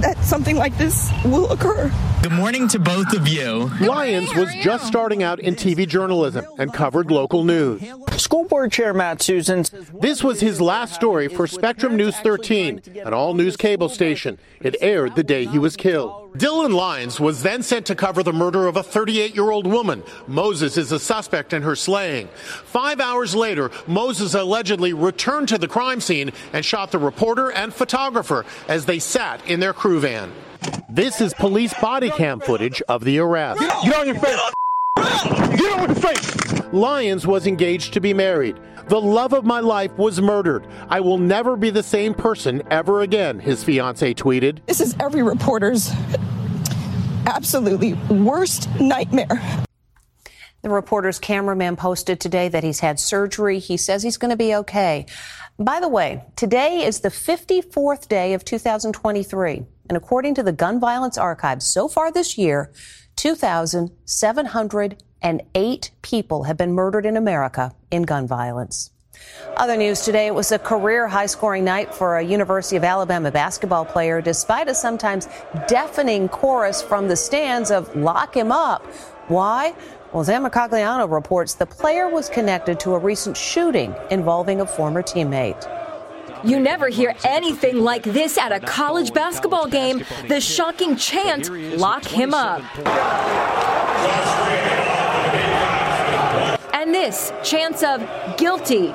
that 0.00 0.16
something 0.22 0.56
like 0.56 0.76
this 0.78 1.10
will 1.24 1.50
occur. 1.50 1.92
Good 2.22 2.32
morning 2.32 2.68
to 2.68 2.78
both 2.78 3.12
of 3.12 3.26
you. 3.26 3.70
Lyons 3.80 4.32
was 4.34 4.54
just 4.62 4.86
starting 4.86 5.22
out 5.22 5.40
in 5.40 5.56
TV 5.56 5.88
journalism 5.88 6.46
and 6.58 6.72
covered 6.72 7.10
local 7.10 7.44
news. 7.44 7.82
School 8.20 8.44
Board 8.44 8.70
Chair 8.70 8.92
Matt 8.92 9.22
Susan. 9.22 9.64
This 9.98 10.22
was 10.22 10.40
his 10.40 10.60
last 10.60 10.94
story 10.94 11.26
for 11.26 11.46
Spectrum 11.46 11.96
News 11.96 12.16
13, 12.18 12.82
an 13.04 13.14
all 13.14 13.32
news 13.32 13.56
cable 13.56 13.88
station. 13.88 14.38
It 14.60 14.76
aired 14.80 15.16
the 15.16 15.24
day 15.24 15.46
he 15.46 15.58
was 15.58 15.74
killed. 15.74 16.34
Dylan 16.34 16.74
Lyons 16.74 17.18
was 17.18 17.42
then 17.42 17.62
sent 17.62 17.86
to 17.86 17.94
cover 17.94 18.22
the 18.22 18.32
murder 18.32 18.66
of 18.66 18.76
a 18.76 18.82
38 18.82 19.34
year 19.34 19.50
old 19.50 19.66
woman. 19.66 20.02
Moses 20.26 20.76
is 20.76 20.92
a 20.92 20.98
suspect 20.98 21.52
in 21.52 21.62
her 21.62 21.74
slaying. 21.74 22.28
Five 22.64 23.00
hours 23.00 23.34
later, 23.34 23.70
Moses 23.86 24.34
allegedly 24.34 24.92
returned 24.92 25.48
to 25.48 25.58
the 25.58 25.66
crime 25.66 26.00
scene 26.00 26.30
and 26.52 26.64
shot 26.64 26.92
the 26.92 26.98
reporter 26.98 27.50
and 27.50 27.72
photographer 27.72 28.44
as 28.68 28.84
they 28.84 28.98
sat 28.98 29.44
in 29.48 29.60
their 29.60 29.72
crew 29.72 29.98
van. 29.98 30.30
This 30.88 31.20
is 31.20 31.32
police 31.34 31.72
body 31.80 32.10
cam 32.10 32.40
footage 32.40 32.82
of 32.82 33.02
the 33.02 33.18
arrest. 33.18 33.60
Get 33.60 33.94
on 33.94 34.06
your 34.06 34.16
face. 34.16 34.38
Get 35.56 35.72
on 35.78 35.88
your 35.88 35.94
face. 35.96 36.72
Lyons 36.72 37.26
was 37.26 37.46
engaged 37.46 37.92
to 37.94 38.00
be 38.00 38.14
married. 38.14 38.58
The 38.88 39.00
love 39.00 39.32
of 39.32 39.44
my 39.44 39.60
life 39.60 39.92
was 39.98 40.20
murdered. 40.20 40.66
I 40.88 41.00
will 41.00 41.18
never 41.18 41.56
be 41.56 41.70
the 41.70 41.82
same 41.82 42.14
person 42.14 42.62
ever 42.70 43.02
again, 43.02 43.38
his 43.38 43.62
fiancee 43.62 44.14
tweeted. 44.14 44.66
This 44.66 44.80
is 44.80 44.96
every 45.00 45.22
reporter's 45.22 45.92
absolutely 47.26 47.94
worst 48.08 48.68
nightmare. 48.80 49.40
The 50.62 50.70
reporter's 50.70 51.18
cameraman 51.18 51.76
posted 51.76 52.20
today 52.20 52.48
that 52.48 52.62
he's 52.62 52.80
had 52.80 53.00
surgery. 53.00 53.58
He 53.58 53.76
says 53.76 54.02
he's 54.02 54.18
going 54.18 54.30
to 54.30 54.36
be 54.36 54.54
okay. 54.56 55.06
By 55.58 55.80
the 55.80 55.88
way, 55.88 56.24
today 56.36 56.84
is 56.84 57.00
the 57.00 57.08
54th 57.08 58.08
day 58.08 58.34
of 58.34 58.44
2023. 58.44 59.62
And 59.88 59.96
according 59.96 60.34
to 60.36 60.42
the 60.42 60.52
Gun 60.52 60.78
Violence 60.78 61.18
Archive, 61.18 61.62
so 61.62 61.88
far 61.88 62.12
this 62.12 62.38
year, 62.38 62.72
2,708 63.20 65.90
people 66.00 66.44
have 66.44 66.56
been 66.56 66.72
murdered 66.72 67.04
in 67.04 67.18
America 67.18 67.74
in 67.90 68.04
gun 68.04 68.26
violence. 68.26 68.92
Other 69.58 69.76
news 69.76 70.00
today, 70.00 70.28
it 70.28 70.34
was 70.34 70.52
a 70.52 70.58
career 70.58 71.06
high 71.06 71.26
scoring 71.26 71.62
night 71.62 71.94
for 71.94 72.16
a 72.16 72.22
University 72.22 72.76
of 72.76 72.84
Alabama 72.84 73.30
basketball 73.30 73.84
player, 73.84 74.22
despite 74.22 74.68
a 74.68 74.74
sometimes 74.74 75.28
deafening 75.68 76.30
chorus 76.30 76.80
from 76.80 77.08
the 77.08 77.16
stands 77.16 77.70
of 77.70 77.94
lock 77.94 78.34
him 78.34 78.50
up. 78.50 78.86
Why? 79.28 79.74
Well, 80.14 80.24
Zan 80.24 80.42
Mercogliano 80.42 81.12
reports 81.12 81.52
the 81.52 81.66
player 81.66 82.08
was 82.08 82.30
connected 82.30 82.80
to 82.80 82.94
a 82.94 82.98
recent 82.98 83.36
shooting 83.36 83.94
involving 84.10 84.62
a 84.62 84.66
former 84.66 85.02
teammate. 85.02 85.89
You 86.44 86.58
never 86.58 86.88
hear 86.88 87.14
anything 87.24 87.80
like 87.80 88.02
this 88.02 88.38
at 88.38 88.52
a 88.52 88.60
college 88.60 89.12
basketball 89.12 89.66
game. 89.66 90.04
The 90.28 90.40
shocking 90.40 90.96
chant, 90.96 91.50
lock 91.78 92.04
him 92.04 92.32
up. 92.34 92.62
And 96.74 96.94
this, 96.94 97.32
chants 97.42 97.82
of 97.82 98.00
guilty. 98.38 98.94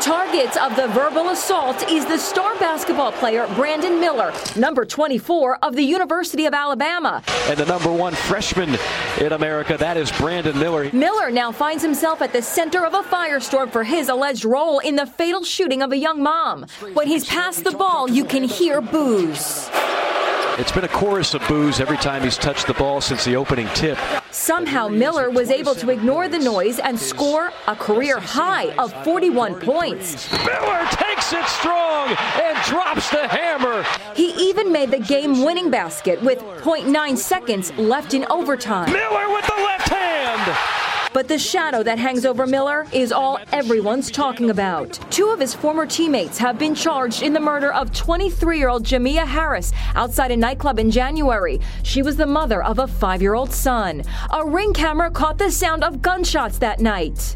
The 0.00 0.06
target 0.06 0.56
of 0.56 0.76
the 0.76 0.88
verbal 0.88 1.28
assault 1.28 1.86
is 1.90 2.06
the 2.06 2.16
star 2.16 2.58
basketball 2.58 3.12
player 3.12 3.46
Brandon 3.54 4.00
Miller, 4.00 4.32
number 4.56 4.86
24 4.86 5.58
of 5.62 5.76
the 5.76 5.82
University 5.82 6.46
of 6.46 6.54
Alabama. 6.54 7.22
And 7.46 7.58
the 7.58 7.66
number 7.66 7.92
one 7.92 8.14
freshman 8.14 8.78
in 9.20 9.32
America, 9.32 9.76
that 9.76 9.98
is 9.98 10.10
Brandon 10.12 10.58
Miller. 10.58 10.90
Miller 10.94 11.30
now 11.30 11.52
finds 11.52 11.82
himself 11.82 12.22
at 12.22 12.32
the 12.32 12.40
center 12.40 12.86
of 12.86 12.94
a 12.94 13.02
firestorm 13.02 13.70
for 13.70 13.84
his 13.84 14.08
alleged 14.08 14.46
role 14.46 14.78
in 14.78 14.96
the 14.96 15.04
fatal 15.04 15.44
shooting 15.44 15.82
of 15.82 15.92
a 15.92 15.98
young 15.98 16.22
mom. 16.22 16.64
When 16.94 17.06
he's 17.06 17.26
passed 17.26 17.64
the 17.64 17.72
ball, 17.72 18.08
you 18.08 18.24
can 18.24 18.42
hear 18.42 18.80
boos. 18.80 19.68
It's 20.60 20.72
been 20.72 20.84
a 20.84 20.88
chorus 20.88 21.32
of 21.32 21.40
boos 21.48 21.80
every 21.80 21.96
time 21.96 22.22
he's 22.22 22.36
touched 22.36 22.66
the 22.66 22.74
ball 22.74 23.00
since 23.00 23.24
the 23.24 23.34
opening 23.34 23.66
tip. 23.68 23.96
Somehow, 24.30 24.88
Miller 24.88 25.30
was 25.30 25.50
able 25.50 25.74
to 25.76 25.88
ignore 25.88 26.28
the 26.28 26.38
noise 26.38 26.78
and 26.78 27.00
score 27.00 27.50
a 27.66 27.74
career 27.74 28.20
high 28.20 28.66
of 28.76 28.92
41 29.02 29.58
points. 29.58 30.30
Miller 30.44 30.86
takes 30.90 31.32
it 31.32 31.46
strong 31.46 32.08
and 32.42 32.58
drops 32.66 33.08
the 33.08 33.26
hammer. 33.26 33.86
He 34.14 34.32
even 34.50 34.70
made 34.70 34.90
the 34.90 34.98
game 34.98 35.46
winning 35.46 35.70
basket 35.70 36.22
with 36.22 36.40
0.9 36.40 37.16
seconds 37.16 37.72
left 37.78 38.12
in 38.12 38.26
overtime. 38.26 38.92
Miller 38.92 39.32
with 39.32 39.46
the 39.46 39.49
left 39.49 39.49
hand. 39.49 39.49
But 41.12 41.26
the 41.26 41.38
shadow 41.38 41.82
that 41.82 41.98
hangs 41.98 42.24
over 42.24 42.46
Miller 42.46 42.86
is 42.92 43.10
all 43.10 43.40
everyone's 43.52 44.10
talking 44.10 44.50
about. 44.50 44.92
Two 45.10 45.28
of 45.30 45.40
his 45.40 45.52
former 45.54 45.84
teammates 45.84 46.38
have 46.38 46.58
been 46.58 46.74
charged 46.74 47.22
in 47.22 47.32
the 47.32 47.40
murder 47.40 47.72
of 47.72 47.92
23 47.92 48.58
year 48.58 48.68
old 48.68 48.84
Jamea 48.84 49.26
Harris 49.26 49.72
outside 49.96 50.30
a 50.30 50.36
nightclub 50.36 50.78
in 50.78 50.90
January. 50.90 51.60
She 51.82 52.02
was 52.02 52.16
the 52.16 52.26
mother 52.26 52.62
of 52.62 52.78
a 52.78 52.86
five 52.86 53.20
year 53.20 53.34
old 53.34 53.52
son. 53.52 54.02
A 54.30 54.46
ring 54.46 54.72
camera 54.72 55.10
caught 55.10 55.38
the 55.38 55.50
sound 55.50 55.82
of 55.82 56.00
gunshots 56.00 56.58
that 56.58 56.78
night. 56.80 57.34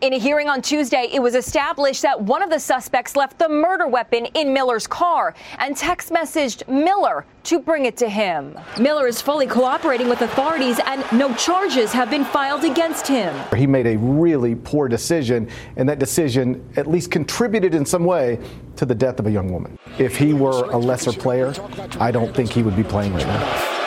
In 0.00 0.12
a 0.12 0.18
hearing 0.18 0.48
on 0.48 0.62
Tuesday, 0.62 1.08
it 1.12 1.20
was 1.20 1.34
established 1.34 2.02
that 2.02 2.20
one 2.20 2.40
of 2.40 2.50
the 2.50 2.60
suspects 2.60 3.16
left 3.16 3.36
the 3.36 3.48
murder 3.48 3.88
weapon 3.88 4.26
in 4.26 4.52
Miller's 4.52 4.86
car 4.86 5.34
and 5.58 5.76
text 5.76 6.10
messaged 6.10 6.68
Miller 6.68 7.26
to 7.42 7.58
bring 7.58 7.84
it 7.84 7.96
to 7.96 8.08
him. 8.08 8.56
Miller 8.78 9.08
is 9.08 9.20
fully 9.20 9.48
cooperating 9.48 10.08
with 10.08 10.22
authorities 10.22 10.78
and 10.86 11.04
no 11.10 11.34
charges 11.34 11.90
have 11.90 12.10
been 12.10 12.24
filed 12.24 12.62
against 12.62 13.08
him. 13.08 13.34
He 13.56 13.66
made 13.66 13.88
a 13.88 13.96
really 13.98 14.54
poor 14.54 14.86
decision, 14.86 15.48
and 15.74 15.88
that 15.88 15.98
decision 15.98 16.64
at 16.76 16.86
least 16.86 17.10
contributed 17.10 17.74
in 17.74 17.84
some 17.84 18.04
way 18.04 18.38
to 18.76 18.86
the 18.86 18.94
death 18.94 19.18
of 19.18 19.26
a 19.26 19.32
young 19.32 19.50
woman. 19.50 19.76
If 19.98 20.16
he 20.16 20.32
were 20.32 20.70
a 20.70 20.78
lesser 20.78 21.12
player, 21.12 21.52
I 21.98 22.12
don't 22.12 22.32
think 22.36 22.52
he 22.52 22.62
would 22.62 22.76
be 22.76 22.84
playing 22.84 23.14
right 23.14 23.26
now. 23.26 23.77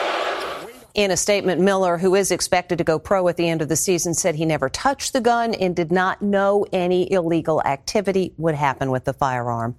In 0.94 1.10
a 1.10 1.16
statement, 1.16 1.58
Miller, 1.58 1.96
who 1.96 2.14
is 2.14 2.30
expected 2.30 2.76
to 2.76 2.84
go 2.84 2.98
pro 2.98 3.26
at 3.28 3.38
the 3.38 3.48
end 3.48 3.62
of 3.62 3.70
the 3.70 3.76
season, 3.76 4.12
said 4.12 4.34
he 4.34 4.44
never 4.44 4.68
touched 4.68 5.14
the 5.14 5.22
gun 5.22 5.54
and 5.54 5.74
did 5.74 5.90
not 5.90 6.20
know 6.20 6.66
any 6.70 7.10
illegal 7.10 7.62
activity 7.62 8.34
would 8.36 8.54
happen 8.54 8.90
with 8.90 9.06
the 9.06 9.14
firearm. 9.14 9.74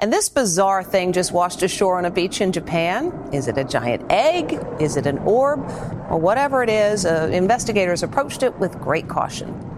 And 0.00 0.10
this 0.10 0.30
bizarre 0.30 0.82
thing 0.82 1.12
just 1.12 1.32
washed 1.32 1.62
ashore 1.62 1.98
on 1.98 2.06
a 2.06 2.10
beach 2.10 2.40
in 2.40 2.50
Japan. 2.50 3.12
Is 3.30 3.46
it 3.46 3.58
a 3.58 3.64
giant 3.64 4.10
egg? 4.10 4.58
Is 4.80 4.96
it 4.96 5.04
an 5.04 5.18
orb? 5.18 5.60
Or 6.08 6.18
whatever 6.18 6.62
it 6.62 6.70
is, 6.70 7.04
uh, 7.04 7.28
investigators 7.30 8.02
approached 8.02 8.42
it 8.42 8.58
with 8.58 8.72
great 8.80 9.06
caution. 9.06 9.73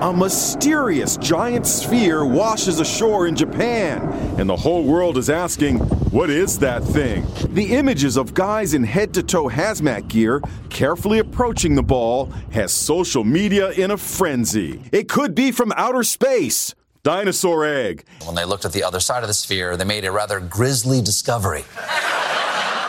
A 0.00 0.12
mysterious 0.12 1.16
giant 1.16 1.66
sphere 1.66 2.24
washes 2.24 2.78
ashore 2.78 3.26
in 3.26 3.34
Japan, 3.34 4.00
and 4.38 4.48
the 4.48 4.54
whole 4.54 4.84
world 4.84 5.18
is 5.18 5.28
asking, 5.28 5.78
what 6.12 6.30
is 6.30 6.56
that 6.60 6.84
thing? 6.84 7.26
The 7.48 7.74
images 7.74 8.16
of 8.16 8.32
guys 8.32 8.74
in 8.74 8.84
head 8.84 9.12
to 9.14 9.24
toe 9.24 9.48
hazmat 9.48 10.06
gear 10.06 10.40
carefully 10.70 11.18
approaching 11.18 11.74
the 11.74 11.82
ball 11.82 12.26
has 12.52 12.72
social 12.72 13.24
media 13.24 13.72
in 13.72 13.90
a 13.90 13.96
frenzy. 13.96 14.80
It 14.92 15.08
could 15.08 15.34
be 15.34 15.50
from 15.50 15.72
outer 15.72 16.04
space. 16.04 16.76
Dinosaur 17.02 17.66
egg. 17.66 18.04
When 18.24 18.36
they 18.36 18.44
looked 18.44 18.64
at 18.64 18.72
the 18.72 18.84
other 18.84 19.00
side 19.00 19.24
of 19.24 19.28
the 19.28 19.34
sphere, 19.34 19.76
they 19.76 19.84
made 19.84 20.04
a 20.04 20.12
rather 20.12 20.38
grisly 20.38 21.02
discovery. 21.02 21.64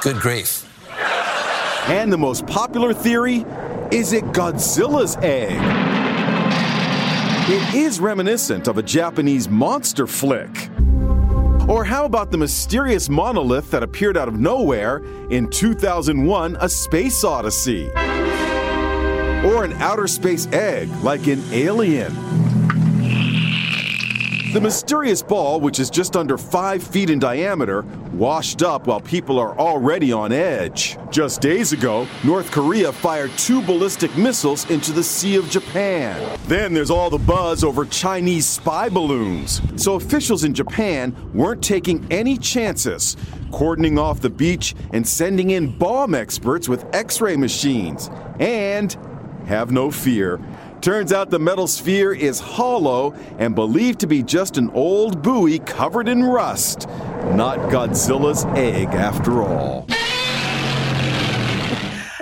Good 0.01 0.18
grief. 0.18 0.63
And 1.89 2.13
the 2.13 2.20
most 2.20 2.46
popular 2.46 2.94
theory 2.94 3.46
is 3.92 4.13
it 4.13 4.24
Godzilla's 4.25 5.18
egg? 5.18 5.78
It 7.51 7.74
is 7.74 8.00
reminiscent 8.00 8.68
of 8.68 8.77
a 8.77 8.84
Japanese 8.84 9.50
monster 9.50 10.06
flick. 10.06 10.70
Or 11.68 11.84
how 11.84 12.06
about 12.06 12.29
the 12.29 12.38
mysterious 12.38 13.10
monolith 13.10 13.72
that 13.72 13.82
appeared 13.82 14.18
out 14.18 14.27
of 14.27 14.39
nowhere 14.39 14.98
in 15.32 15.50
2001 15.50 16.58
A 16.62 16.70
Space 16.70 17.24
Odyssey? 17.24 17.89
Or 17.89 19.63
an 19.63 19.74
outer 19.79 20.06
space 20.06 20.46
egg 20.51 20.91
like 21.01 21.27
in 21.27 21.44
Alien? 21.51 22.15
The 24.51 24.60
mysterious 24.60 25.22
ball, 25.22 25.60
which 25.60 25.79
is 25.79 25.91
just 25.91 26.18
under 26.18 26.36
five 26.36 26.82
feet 26.82 27.12
in 27.12 27.20
diameter, 27.20 27.84
washed 28.13 28.63
up 28.63 28.88
while 28.88 29.00
people 29.00 29.38
are 29.38 29.56
already 29.60 30.12
on 30.12 30.32
edge. 30.32 30.98
Just 31.12 31.39
days 31.39 31.72
ago, 31.72 32.08
North 32.24 32.50
Korea 32.50 32.91
fired 32.91 33.29
two 33.38 33.62
ballistic 33.62 34.18
missiles 34.18 34.68
into 34.72 34.91
the 34.91 35.03
Sea 35.03 35.36
of 35.36 35.48
Japan. 35.51 36.39
Then 36.48 36.74
there's 36.74 36.89
all 36.89 37.12
the 37.12 37.20
buzz 37.20 37.63
over 37.63 37.86
Chinese 37.86 38.48
spy 38.48 38.89
balloons. 38.89 39.62
So 39.75 39.94
officials 39.94 40.44
in 40.44 40.56
Japan 40.56 41.15
weren't 41.32 41.63
taking 41.63 42.03
any 42.12 42.36
chances, 42.36 43.18
cordoning 43.51 44.00
off 44.00 44.20
the 44.20 44.32
beach 44.32 44.74
and 44.94 45.08
sending 45.08 45.51
in 45.51 45.77
bomb 45.77 46.15
experts 46.15 46.68
with 46.68 46.86
x 46.96 47.22
ray 47.22 47.38
machines. 47.38 48.10
And 48.39 48.98
have 49.46 49.72
no 49.72 49.91
fear. 49.91 50.39
Turns 50.81 51.12
out 51.12 51.29
the 51.29 51.39
metal 51.39 51.67
sphere 51.67 52.13
is 52.13 52.39
hollow 52.39 53.13
and 53.38 53.53
believed 53.53 54.00
to 54.00 54.07
be 54.07 54.24
just 54.24 54.57
an 54.57 54.69
old 54.71 55.21
buoy 55.21 55.59
covered 55.59 56.07
in 56.07 56.24
rust. 56.24 56.88
Not 57.33 57.59
Godzilla's 57.69 58.45
egg, 58.57 58.88
after 58.89 59.43
all. 59.43 59.88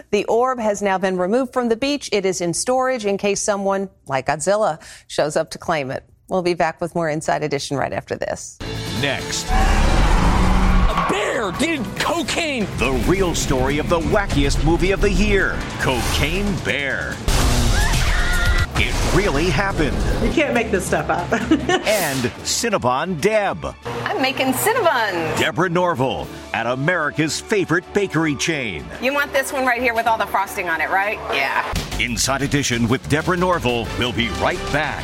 The 0.09 0.23
orb 0.25 0.57
has 0.57 0.81
now 0.81 0.97
been 0.97 1.17
removed 1.17 1.51
from 1.51 1.67
the 1.67 1.75
beach. 1.75 2.09
It 2.13 2.25
is 2.25 2.39
in 2.39 2.53
storage 2.53 3.05
in 3.05 3.17
case 3.17 3.41
someone, 3.41 3.89
like 4.07 4.27
Godzilla, 4.27 4.81
shows 5.07 5.35
up 5.35 5.51
to 5.51 5.57
claim 5.57 5.91
it. 5.91 6.05
We'll 6.29 6.41
be 6.41 6.53
back 6.53 6.79
with 6.79 6.95
more 6.95 7.09
Inside 7.09 7.43
Edition 7.43 7.75
right 7.75 7.91
after 7.91 8.15
this. 8.15 8.57
Next. 9.01 9.47
A 9.49 11.07
bear 11.09 11.51
did 11.51 11.83
cocaine. 11.99 12.65
The 12.77 12.93
real 13.05 13.35
story 13.35 13.79
of 13.79 13.89
the 13.89 13.99
wackiest 13.99 14.63
movie 14.63 14.91
of 14.91 15.01
the 15.01 15.11
year 15.11 15.59
Cocaine 15.81 16.55
Bear. 16.63 17.13
It 19.17 19.25
really 19.25 19.50
happened. 19.50 19.97
You 20.24 20.31
can't 20.31 20.53
make 20.53 20.69
this 20.69 20.86
stuff 20.86 21.09
up. 21.09 21.31
and 21.51 22.19
Cinnabon 22.43 23.19
Deb. 23.19 23.65
I'm 23.86 24.21
making 24.21 24.53
Cinnabons. 24.53 25.39
Deborah 25.39 25.71
Norville 25.71 26.27
at 26.53 26.67
America's 26.67 27.41
favorite 27.41 27.83
bakery 27.95 28.36
chain. 28.36 28.86
You 29.01 29.15
want 29.15 29.33
this 29.33 29.51
one 29.51 29.65
right 29.65 29.81
here 29.81 29.95
with 29.95 30.05
all 30.05 30.19
the 30.19 30.27
frosting 30.27 30.69
on 30.69 30.81
it, 30.81 30.91
right? 30.91 31.17
Yeah. 31.33 31.67
Inside 32.00 32.43
Edition 32.43 32.88
with 32.88 33.07
Deborah 33.09 33.38
Norville. 33.38 33.88
We'll 33.97 34.13
be 34.13 34.29
right 34.39 34.62
back. 34.71 35.03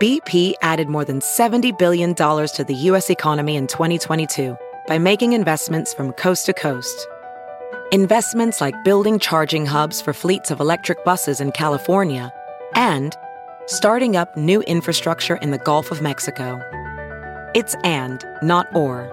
BP 0.00 0.54
added 0.62 0.88
more 0.88 1.04
than 1.04 1.18
$70 1.18 1.76
billion 1.76 2.14
to 2.14 2.64
the 2.64 2.74
U.S. 2.74 3.10
economy 3.10 3.56
in 3.56 3.66
2022 3.66 4.56
by 4.86 4.98
making 4.98 5.32
investments 5.32 5.92
from 5.92 6.12
coast 6.12 6.46
to 6.46 6.52
coast 6.52 7.08
investments 7.92 8.60
like 8.60 8.84
building 8.84 9.18
charging 9.18 9.66
hubs 9.66 10.00
for 10.00 10.14
fleets 10.14 10.50
of 10.50 10.60
electric 10.60 11.04
buses 11.04 11.40
in 11.40 11.52
California, 11.52 12.32
and 12.74 13.14
starting 13.66 14.16
up 14.16 14.34
new 14.34 14.62
infrastructure 14.62 15.36
in 15.36 15.50
the 15.50 15.58
Gulf 15.58 15.90
of 15.90 16.00
Mexico. 16.00 16.58
It's 17.54 17.74
and, 17.84 18.24
not 18.42 18.74
or. 18.74 19.10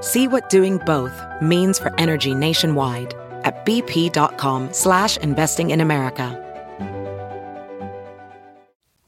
See 0.00 0.26
what 0.26 0.48
doing 0.48 0.78
both 0.78 1.12
means 1.42 1.78
for 1.78 1.92
energy 2.00 2.34
nationwide 2.34 3.14
at 3.44 3.66
bp.com 3.66 4.72
slash 4.72 5.18
investing 5.18 5.70
in 5.70 5.82
America. 5.82 6.46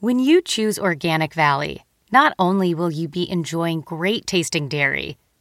When 0.01 0.19
you 0.19 0.43
choose 0.43 0.79
Organic 0.79 1.33
Valley, 1.33 1.85
not 2.11 2.35
only 2.39 2.75
will 2.75 2.91
you 2.91 3.09
be 3.09 3.31
enjoying 3.31 3.81
great 3.81 4.27
tasting 4.27 4.69
dairy, 4.69 5.17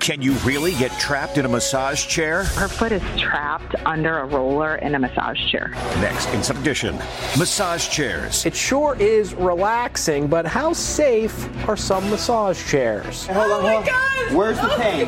Can 0.00 0.22
you 0.22 0.32
really 0.44 0.72
get 0.74 0.90
trapped 0.92 1.38
in 1.38 1.44
a 1.44 1.48
massage 1.48 2.06
chair? 2.06 2.44
Her 2.44 2.68
foot 2.68 2.92
is 2.92 3.02
trapped 3.20 3.74
under 3.84 4.20
a 4.20 4.26
roller 4.26 4.76
in 4.76 4.94
a 4.94 4.98
massage 4.98 5.38
chair. 5.50 5.70
Next, 6.00 6.28
Inside 6.30 6.56
Edition, 6.58 6.96
massage 7.36 7.88
chairs. 7.88 8.46
It 8.46 8.54
sure 8.54 8.96
is 8.98 9.34
relaxing, 9.34 10.28
but 10.28 10.46
how 10.46 10.72
safe 10.72 11.48
are 11.68 11.76
some 11.76 12.08
massage 12.10 12.64
chairs? 12.70 13.26
Hold 13.26 13.50
on, 13.50 13.60
hold 13.60 13.88
on. 13.88 14.36
Where's 14.36 14.60
the 14.60 14.68
pain? 14.68 15.06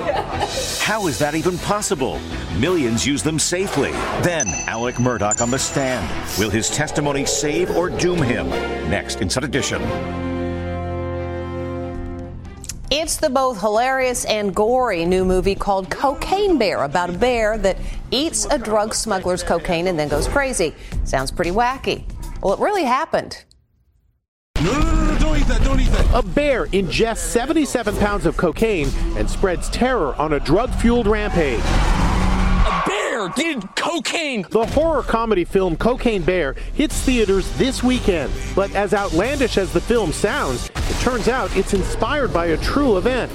How 0.80 1.06
is 1.06 1.18
that 1.18 1.34
even 1.34 1.56
possible? 1.58 2.20
Millions 2.58 3.06
use 3.06 3.22
them 3.22 3.38
safely. 3.38 3.92
Then, 4.22 4.46
Alec 4.66 4.96
Murdaugh 4.96 5.40
on 5.40 5.50
the 5.50 5.58
stand. 5.58 6.08
Will 6.38 6.50
his 6.50 6.68
testimony 6.68 7.24
save 7.24 7.70
or 7.70 7.90
doom 7.90 8.20
him? 8.20 8.50
Next, 8.90 9.20
Inside 9.20 9.44
Edition. 9.44 10.29
It's 12.92 13.18
the 13.18 13.30
both 13.30 13.60
hilarious 13.60 14.24
and 14.24 14.52
gory 14.52 15.04
new 15.04 15.24
movie 15.24 15.54
called 15.54 15.88
Cocaine 15.92 16.58
Bear 16.58 16.82
about 16.82 17.08
a 17.08 17.12
bear 17.12 17.56
that 17.58 17.76
eats 18.10 18.46
a 18.46 18.58
drug 18.58 18.94
smuggler's 18.94 19.44
cocaine 19.44 19.86
and 19.86 19.96
then 19.96 20.08
goes 20.08 20.26
crazy. 20.26 20.74
Sounds 21.04 21.30
pretty 21.30 21.52
wacky. 21.52 22.02
Well, 22.42 22.52
it 22.52 22.58
really 22.58 22.82
happened. 22.82 23.44
No, 24.56 24.72
no, 24.72 24.80
no, 24.80 25.04
no, 25.04 25.18
don't 25.20 25.38
eat 25.38 25.46
that, 25.46 25.62
don't 25.62 25.78
eat 25.78 25.90
that. 25.90 26.12
A 26.12 26.26
bear 26.26 26.66
ingests 26.66 27.18
77 27.18 27.96
pounds 27.98 28.26
of 28.26 28.36
cocaine 28.36 28.88
and 29.16 29.30
spreads 29.30 29.70
terror 29.70 30.16
on 30.16 30.32
a 30.32 30.40
drug 30.40 30.74
fueled 30.74 31.06
rampage. 31.06 31.60
Bear 33.20 33.28
did 33.36 33.76
cocaine. 33.76 34.46
The 34.48 34.64
horror 34.64 35.02
comedy 35.02 35.44
film 35.44 35.76
Cocaine 35.76 36.22
Bear 36.22 36.54
hits 36.72 36.98
theaters 37.02 37.50
this 37.58 37.82
weekend. 37.82 38.32
But 38.56 38.74
as 38.74 38.94
outlandish 38.94 39.58
as 39.58 39.74
the 39.74 39.80
film 39.80 40.10
sounds, 40.10 40.70
it 40.70 41.00
turns 41.00 41.28
out 41.28 41.54
it's 41.54 41.74
inspired 41.74 42.32
by 42.32 42.46
a 42.46 42.56
true 42.56 42.96
event. 42.96 43.30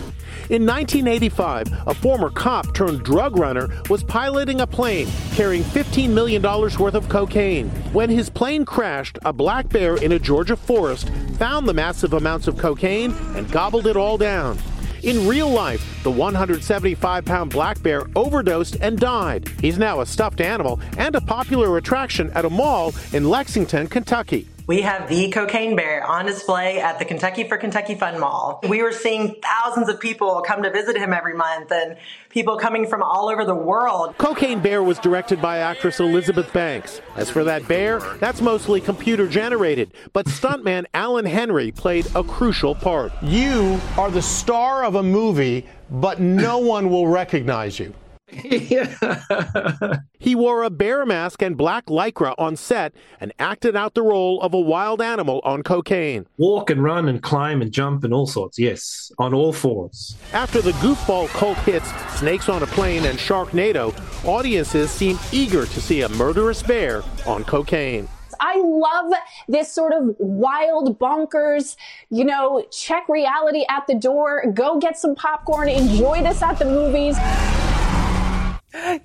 In 0.50 0.66
1985, 0.66 1.88
a 1.88 1.94
former 1.94 2.32
cop 2.32 2.74
turned 2.74 3.04
drug 3.04 3.38
runner 3.38 3.70
was 3.88 4.04
piloting 4.04 4.62
a 4.62 4.68
plane 4.68 5.08
carrying 5.34 5.64
$15 5.64 6.10
million 6.10 6.42
worth 6.42 6.96
of 6.96 7.08
cocaine. 7.08 7.70
When 7.94 8.10
his 8.10 8.28
plane 8.28 8.66
crashed, 8.66 9.20
a 9.24 9.34
black 9.34 9.70
bear 9.70 9.98
in 9.98 10.14
a 10.14 10.20
Georgia 10.20 10.56
forest 10.56 11.10
found 11.38 11.68
the 11.68 11.74
massive 11.76 12.14
amounts 12.14 12.48
of 12.48 12.58
cocaine 12.58 13.12
and 13.36 13.52
gobbled 13.52 13.86
it 13.86 13.98
all 13.98 14.18
down. 14.18 14.58
In 15.06 15.28
real 15.28 15.50
life, 15.50 16.02
the 16.02 16.10
175 16.10 17.26
pound 17.26 17.52
black 17.52 17.80
bear 17.84 18.08
overdosed 18.16 18.78
and 18.82 18.98
died. 18.98 19.48
He's 19.62 19.78
now 19.78 20.02
a 20.02 20.06
stuffed 20.06 20.42
animal 20.42 20.80
and 20.98 21.14
a 21.14 21.22
popular 21.22 21.78
attraction 21.78 22.32
at 22.32 22.44
a 22.44 22.50
mall 22.50 22.92
in 23.14 23.30
Lexington, 23.30 23.86
Kentucky. 23.86 24.50
We 24.68 24.82
have 24.82 25.08
the 25.08 25.30
cocaine 25.30 25.76
bear 25.76 26.04
on 26.04 26.26
display 26.26 26.80
at 26.80 26.98
the 26.98 27.06
Kentucky 27.06 27.48
for 27.48 27.56
Kentucky 27.56 27.94
Fun 27.94 28.20
Mall. 28.20 28.60
We 28.68 28.82
were 28.82 28.92
seeing 28.92 29.36
thousands 29.40 29.90
of 29.90 30.00
people 30.00 30.42
come 30.42 30.64
to 30.64 30.72
visit 30.72 30.98
him 30.98 31.14
every 31.14 31.36
month 31.36 31.72
and 31.72 31.98
people 32.30 32.58
coming 32.58 32.88
from 32.88 33.04
all 33.04 33.30
over 33.30 33.46
the 33.46 33.54
world. 33.54 34.18
Cocaine 34.18 34.60
Bear 34.60 34.82
was 34.82 34.98
directed 34.98 35.40
by 35.40 35.60
actress 35.60 36.00
Elizabeth 36.00 36.52
Banks. 36.52 37.00
As 37.16 37.30
for 37.30 37.44
that 37.44 37.68
bear, 37.68 38.00
that's 38.20 38.42
mostly 38.42 38.82
computer 38.82 39.28
generated, 39.28 39.94
but 40.14 40.26
stuntman 40.26 40.86
Alan 40.96 41.26
Henry 41.26 41.72
played 41.72 42.08
a 42.16 42.24
crucial 42.24 42.74
part. 42.74 43.12
You 43.22 43.80
are 44.00 44.10
the 44.10 44.24
star 44.24 44.84
of 44.84 44.96
a 44.96 45.04
movie, 45.04 45.68
but 45.92 46.20
no 46.20 46.58
one 46.58 46.90
will 46.90 47.08
recognize 47.08 47.78
you. 47.78 47.94
He 50.20 50.34
wore 50.34 50.64
a 50.64 50.72
bear 50.72 51.06
mask 51.06 51.44
and 51.44 51.56
black 51.56 51.86
lycra 51.86 52.34
on 52.40 52.56
set 52.56 52.94
and 53.20 53.32
acted 53.38 53.76
out 53.76 53.94
the 53.94 54.02
role 54.02 54.42
of 54.42 54.56
a 54.56 54.60
wild 54.60 55.02
animal 55.02 55.40
on 55.44 55.62
cocaine. 55.62 56.26
Walk 56.38 56.72
and 56.72 56.84
run 56.84 57.08
and 57.08 57.22
climb 57.22 57.62
and 57.62 57.72
jump 57.72 58.04
and 58.04 58.12
all 58.12 58.26
sorts, 58.26 58.58
yes, 58.58 59.12
on 59.20 59.36
all 59.36 59.54
fours. 59.54 60.18
After 60.34 60.62
the 60.62 60.72
goofball 60.72 61.28
cult 61.30 61.58
hits 61.60 61.92
Snakes 62.18 62.50
on 62.50 62.64
a 62.64 62.68
Plane 62.68 63.06
and 63.06 63.20
Sharknado, 63.20 63.94
audiences 64.26 64.90
seem 64.90 65.20
eager 65.32 65.68
to 65.68 65.82
see 65.82 66.02
a 66.02 66.10
murderous 66.10 66.64
bear 66.64 67.04
on 67.28 67.44
cocaine. 67.44 68.08
I 68.40 68.60
love 68.62 69.14
this 69.48 69.72
sort 69.72 69.94
of 69.94 70.16
wild, 70.18 70.98
bonkers, 71.00 71.78
you 72.10 72.26
know, 72.26 72.66
check 72.72 73.08
reality 73.08 73.66
at 73.70 73.86
the 73.88 73.96
door, 73.96 74.52
go 74.54 74.80
get 74.80 74.98
some 74.98 75.16
popcorn, 75.16 75.70
enjoy 75.70 76.24
this 76.24 76.42
at 76.42 76.58
the 76.58 76.66
movies. 76.66 77.18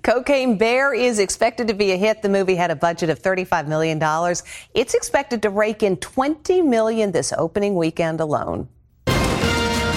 Cocaine 0.02 0.56
Bear 0.56 0.94
is 0.94 1.18
expected 1.18 1.68
to 1.68 1.74
be 1.74 1.92
a 1.92 1.96
hit. 1.96 2.22
The 2.22 2.28
movie 2.28 2.54
had 2.54 2.70
a 2.70 2.76
budget 2.76 3.10
of 3.10 3.20
$35 3.20 3.66
million. 3.66 3.98
It's 4.74 4.94
expected 4.94 5.42
to 5.42 5.50
rake 5.50 5.83
in 5.83 5.96
20 5.98 6.62
million 6.62 7.12
this 7.12 7.33
opening 7.37 7.74
weekend 7.74 8.20
alone. 8.20 8.68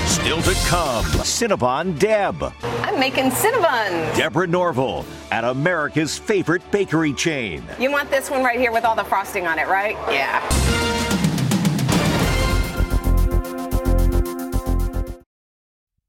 Still 0.05 0.41
to 0.41 0.53
come, 0.67 1.05
Cinnabon 1.23 1.97
Deb. 1.97 2.53
I'm 2.61 2.99
making 2.99 3.31
Cinnabon. 3.31 4.15
Deborah 4.15 4.47
Norville 4.47 5.05
at 5.31 5.43
America's 5.43 6.17
favorite 6.17 6.61
bakery 6.71 7.13
chain. 7.13 7.63
You 7.79 7.91
want 7.91 8.09
this 8.11 8.29
one 8.29 8.43
right 8.43 8.59
here 8.59 8.71
with 8.71 8.85
all 8.85 8.95
the 8.95 9.03
frosting 9.03 9.47
on 9.47 9.59
it, 9.59 9.67
right? 9.67 9.95
Yeah. 10.11 10.39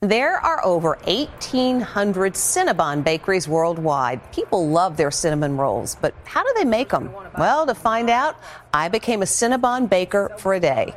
There 0.00 0.38
are 0.38 0.64
over 0.64 0.96
1,800 1.06 2.34
Cinnabon 2.34 3.02
bakeries 3.02 3.48
worldwide. 3.48 4.20
People 4.32 4.68
love 4.68 4.96
their 4.96 5.10
cinnamon 5.10 5.56
rolls, 5.56 5.96
but 6.00 6.14
how 6.24 6.44
do 6.44 6.52
they 6.54 6.64
make 6.64 6.90
them? 6.90 7.12
Well, 7.36 7.66
to 7.66 7.74
find 7.74 8.08
out, 8.08 8.36
I 8.72 8.88
became 8.90 9.22
a 9.22 9.24
Cinnabon 9.24 9.90
baker 9.90 10.30
for 10.38 10.54
a 10.54 10.60
day. 10.60 10.94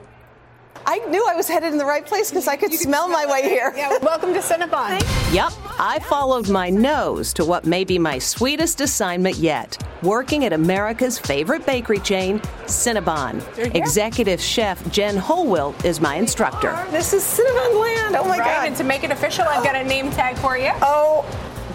I 0.85 0.99
knew 1.09 1.25
I 1.27 1.35
was 1.35 1.47
headed 1.47 1.71
in 1.71 1.77
the 1.77 1.85
right 1.85 2.05
place 2.05 2.29
because 2.29 2.47
I 2.47 2.55
could 2.55 2.73
smell 2.73 3.07
my 3.07 3.25
way 3.25 3.43
here. 3.43 3.73
Yeah, 3.75 3.97
welcome 4.01 4.33
to 4.33 4.39
Cinnabon. 4.39 5.01
Yep, 5.33 5.53
I 5.79 5.99
followed 5.99 6.49
my 6.49 6.69
nose 6.69 7.33
to 7.33 7.45
what 7.45 7.65
may 7.65 7.83
be 7.83 7.99
my 7.99 8.19
sweetest 8.19 8.81
assignment 8.81 9.37
yet 9.37 9.77
working 10.01 10.45
at 10.45 10.53
America's 10.53 11.19
favorite 11.19 11.65
bakery 11.65 11.99
chain, 11.99 12.39
Cinnabon. 12.65 13.41
Executive 13.75 14.41
chef 14.41 14.89
Jen 14.91 15.15
Holwill 15.15 15.73
is 15.85 16.01
my 16.01 16.15
instructor. 16.15 16.85
This 16.91 17.13
is 17.13 17.23
Cinnabon 17.23 17.79
land. 17.79 18.15
Oh 18.15 18.23
my 18.23 18.39
right, 18.39 18.45
god. 18.45 18.67
And 18.67 18.75
to 18.77 18.83
make 18.83 19.03
it 19.03 19.11
official, 19.11 19.45
I've 19.45 19.63
got 19.63 19.75
a 19.75 19.83
name 19.83 20.11
tag 20.11 20.37
for 20.37 20.57
you. 20.57 20.71
Oh, 20.81 21.25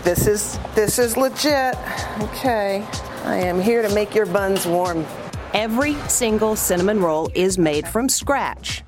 this 0.03 0.27
is 0.27 0.59
this 0.75 0.99
is 0.99 1.16
legit. 1.16 1.77
Okay. 2.21 2.87
I 3.25 3.37
am 3.37 3.61
here 3.61 3.83
to 3.83 3.92
make 3.95 4.14
your 4.14 4.27
buns 4.27 4.66
warm. 4.66 5.05
Every 5.54 5.94
single 6.09 6.56
cinnamon 6.56 7.00
roll 7.00 7.30
is 7.35 7.59
made 7.59 7.87
from 7.88 8.09
scratch. 8.09 8.85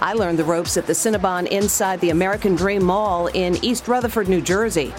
I 0.00 0.12
learned 0.12 0.38
the 0.38 0.44
ropes 0.44 0.76
at 0.76 0.86
the 0.86 0.92
Cinnabon 0.92 1.46
inside 1.48 2.00
the 2.00 2.10
American 2.10 2.54
Dream 2.54 2.84
Mall 2.84 3.28
in 3.28 3.56
East 3.64 3.88
Rutherford, 3.88 4.28
New 4.28 4.40
Jersey. 4.40 4.92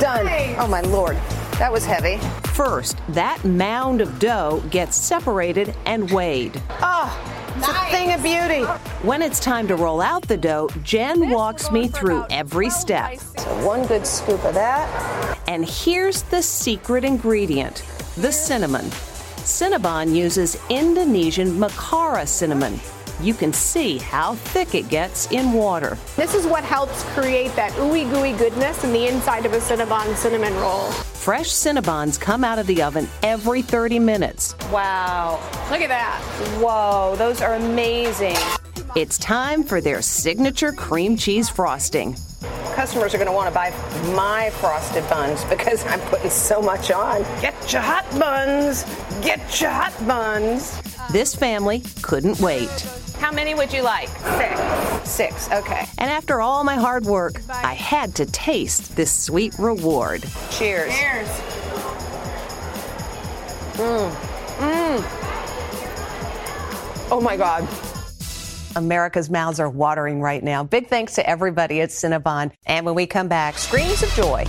Done. 0.00 0.26
Oh 0.58 0.66
my 0.68 0.80
lord. 0.80 1.16
That 1.58 1.70
was 1.70 1.86
heavy. 1.86 2.18
First, 2.48 2.98
that 3.10 3.44
mound 3.44 4.00
of 4.00 4.18
dough 4.18 4.62
gets 4.70 4.96
separated 4.96 5.74
and 5.86 6.10
weighed. 6.10 6.60
Oh, 6.80 7.16
it's 7.56 7.68
a 7.68 7.90
thing 7.90 8.12
of 8.12 8.22
beauty. 8.22 8.64
When 9.06 9.22
it's 9.22 9.38
time 9.38 9.68
to 9.68 9.76
roll 9.76 10.00
out 10.00 10.26
the 10.26 10.36
dough, 10.36 10.68
Jen 10.82 11.30
walks 11.30 11.70
me 11.70 11.86
through 11.86 12.26
every 12.30 12.70
step. 12.70 13.18
So 13.18 13.66
one 13.66 13.86
good 13.86 14.04
scoop 14.04 14.44
of 14.44 14.54
that. 14.54 15.38
And 15.46 15.64
here's 15.64 16.22
the 16.22 16.42
secret 16.42 17.04
ingredient 17.04 17.84
the 18.16 18.30
cinnamon. 18.32 18.84
Cinnabon 19.44 20.14
uses 20.14 20.56
Indonesian 20.70 21.48
Makara 21.58 22.26
cinnamon. 22.26 22.78
you 23.20 23.32
can 23.34 23.52
see 23.52 23.98
how 23.98 24.34
thick 24.34 24.74
it 24.74 24.88
gets 24.88 25.30
in 25.30 25.52
water. 25.52 25.96
This 26.16 26.34
is 26.34 26.46
what 26.46 26.64
helps 26.64 27.04
create 27.14 27.54
that 27.56 27.72
ooey 27.72 28.10
gooey 28.10 28.32
goodness 28.32 28.82
in 28.84 28.92
the 28.92 29.06
inside 29.06 29.46
of 29.46 29.52
a 29.52 29.58
Cinnabon 29.58 30.14
cinnamon 30.16 30.52
roll. 30.54 30.90
Fresh 30.90 31.48
Cinnabons 31.48 32.20
come 32.20 32.44
out 32.44 32.58
of 32.58 32.66
the 32.66 32.82
oven 32.82 33.08
every 33.22 33.62
30 33.62 33.98
minutes. 33.98 34.54
Wow. 34.70 35.40
Look 35.70 35.80
at 35.80 35.88
that. 35.88 36.20
Whoa, 36.60 37.14
those 37.16 37.40
are 37.40 37.54
amazing. 37.54 38.36
It's 38.96 39.16
time 39.18 39.62
for 39.64 39.80
their 39.80 40.02
signature 40.02 40.72
cream 40.72 41.16
cheese 41.16 41.48
frosting. 41.48 42.16
Customers 42.74 43.14
are 43.14 43.18
going 43.18 43.28
to 43.28 43.32
want 43.32 43.48
to 43.48 43.54
buy 43.54 43.70
my 44.14 44.50
frosted 44.50 45.08
buns 45.08 45.44
because 45.44 45.84
I'm 45.86 46.00
putting 46.02 46.30
so 46.30 46.60
much 46.60 46.90
on. 46.90 47.22
Get 47.40 47.72
your 47.72 47.82
hot 47.82 48.04
buns. 48.18 48.84
Get 49.22 49.60
your 49.60 49.70
hot 49.70 49.94
buns. 50.06 50.80
This 51.12 51.34
family 51.34 51.82
couldn't 52.02 52.40
wait. 52.40 52.68
How 53.18 53.30
many 53.30 53.54
would 53.54 53.72
you 53.72 53.82
like? 53.82 54.08
Six. 54.08 55.08
Six, 55.08 55.50
okay. 55.52 55.86
And 55.98 56.10
after 56.10 56.40
all 56.40 56.64
my 56.64 56.74
hard 56.74 57.06
work, 57.06 57.40
I 57.48 57.74
had 57.74 58.14
to 58.16 58.26
taste 58.26 58.96
this 58.96 59.12
sweet 59.12 59.54
reward. 59.58 60.24
Cheers. 60.50 60.92
Cheers. 60.94 61.28
Mmm. 63.74 64.10
Mmm. 64.58 65.04
Oh 67.10 67.20
my 67.22 67.36
God. 67.36 67.68
America's 68.76 69.30
mouths 69.30 69.60
are 69.60 69.70
watering 69.70 70.20
right 70.20 70.42
now. 70.42 70.64
Big 70.64 70.88
thanks 70.88 71.14
to 71.14 71.28
everybody 71.28 71.80
at 71.80 71.90
Cinnabon. 71.90 72.52
And 72.66 72.84
when 72.84 72.94
we 72.94 73.06
come 73.06 73.28
back, 73.28 73.58
screams 73.58 74.02
of 74.02 74.10
joy. 74.10 74.44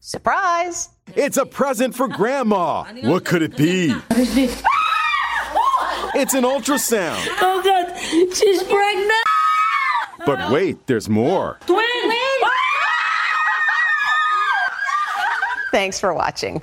Surprise! 0.00 0.90
It's 1.16 1.36
a 1.36 1.46
present 1.46 1.94
for 1.94 2.08
Grandma. 2.08 2.84
What 3.02 3.24
could 3.24 3.42
it 3.42 3.56
be? 3.56 3.94
It's 6.16 6.34
an 6.34 6.44
ultrasound. 6.44 7.26
Oh 7.40 7.60
God, 7.64 7.98
she's 8.34 8.62
pregnant. 8.62 9.12
But 10.26 10.52
wait, 10.52 10.86
there's 10.86 11.08
more. 11.08 11.58
Twins. 11.66 12.14
Thanks 15.72 15.98
for 15.98 16.14
watching. 16.14 16.62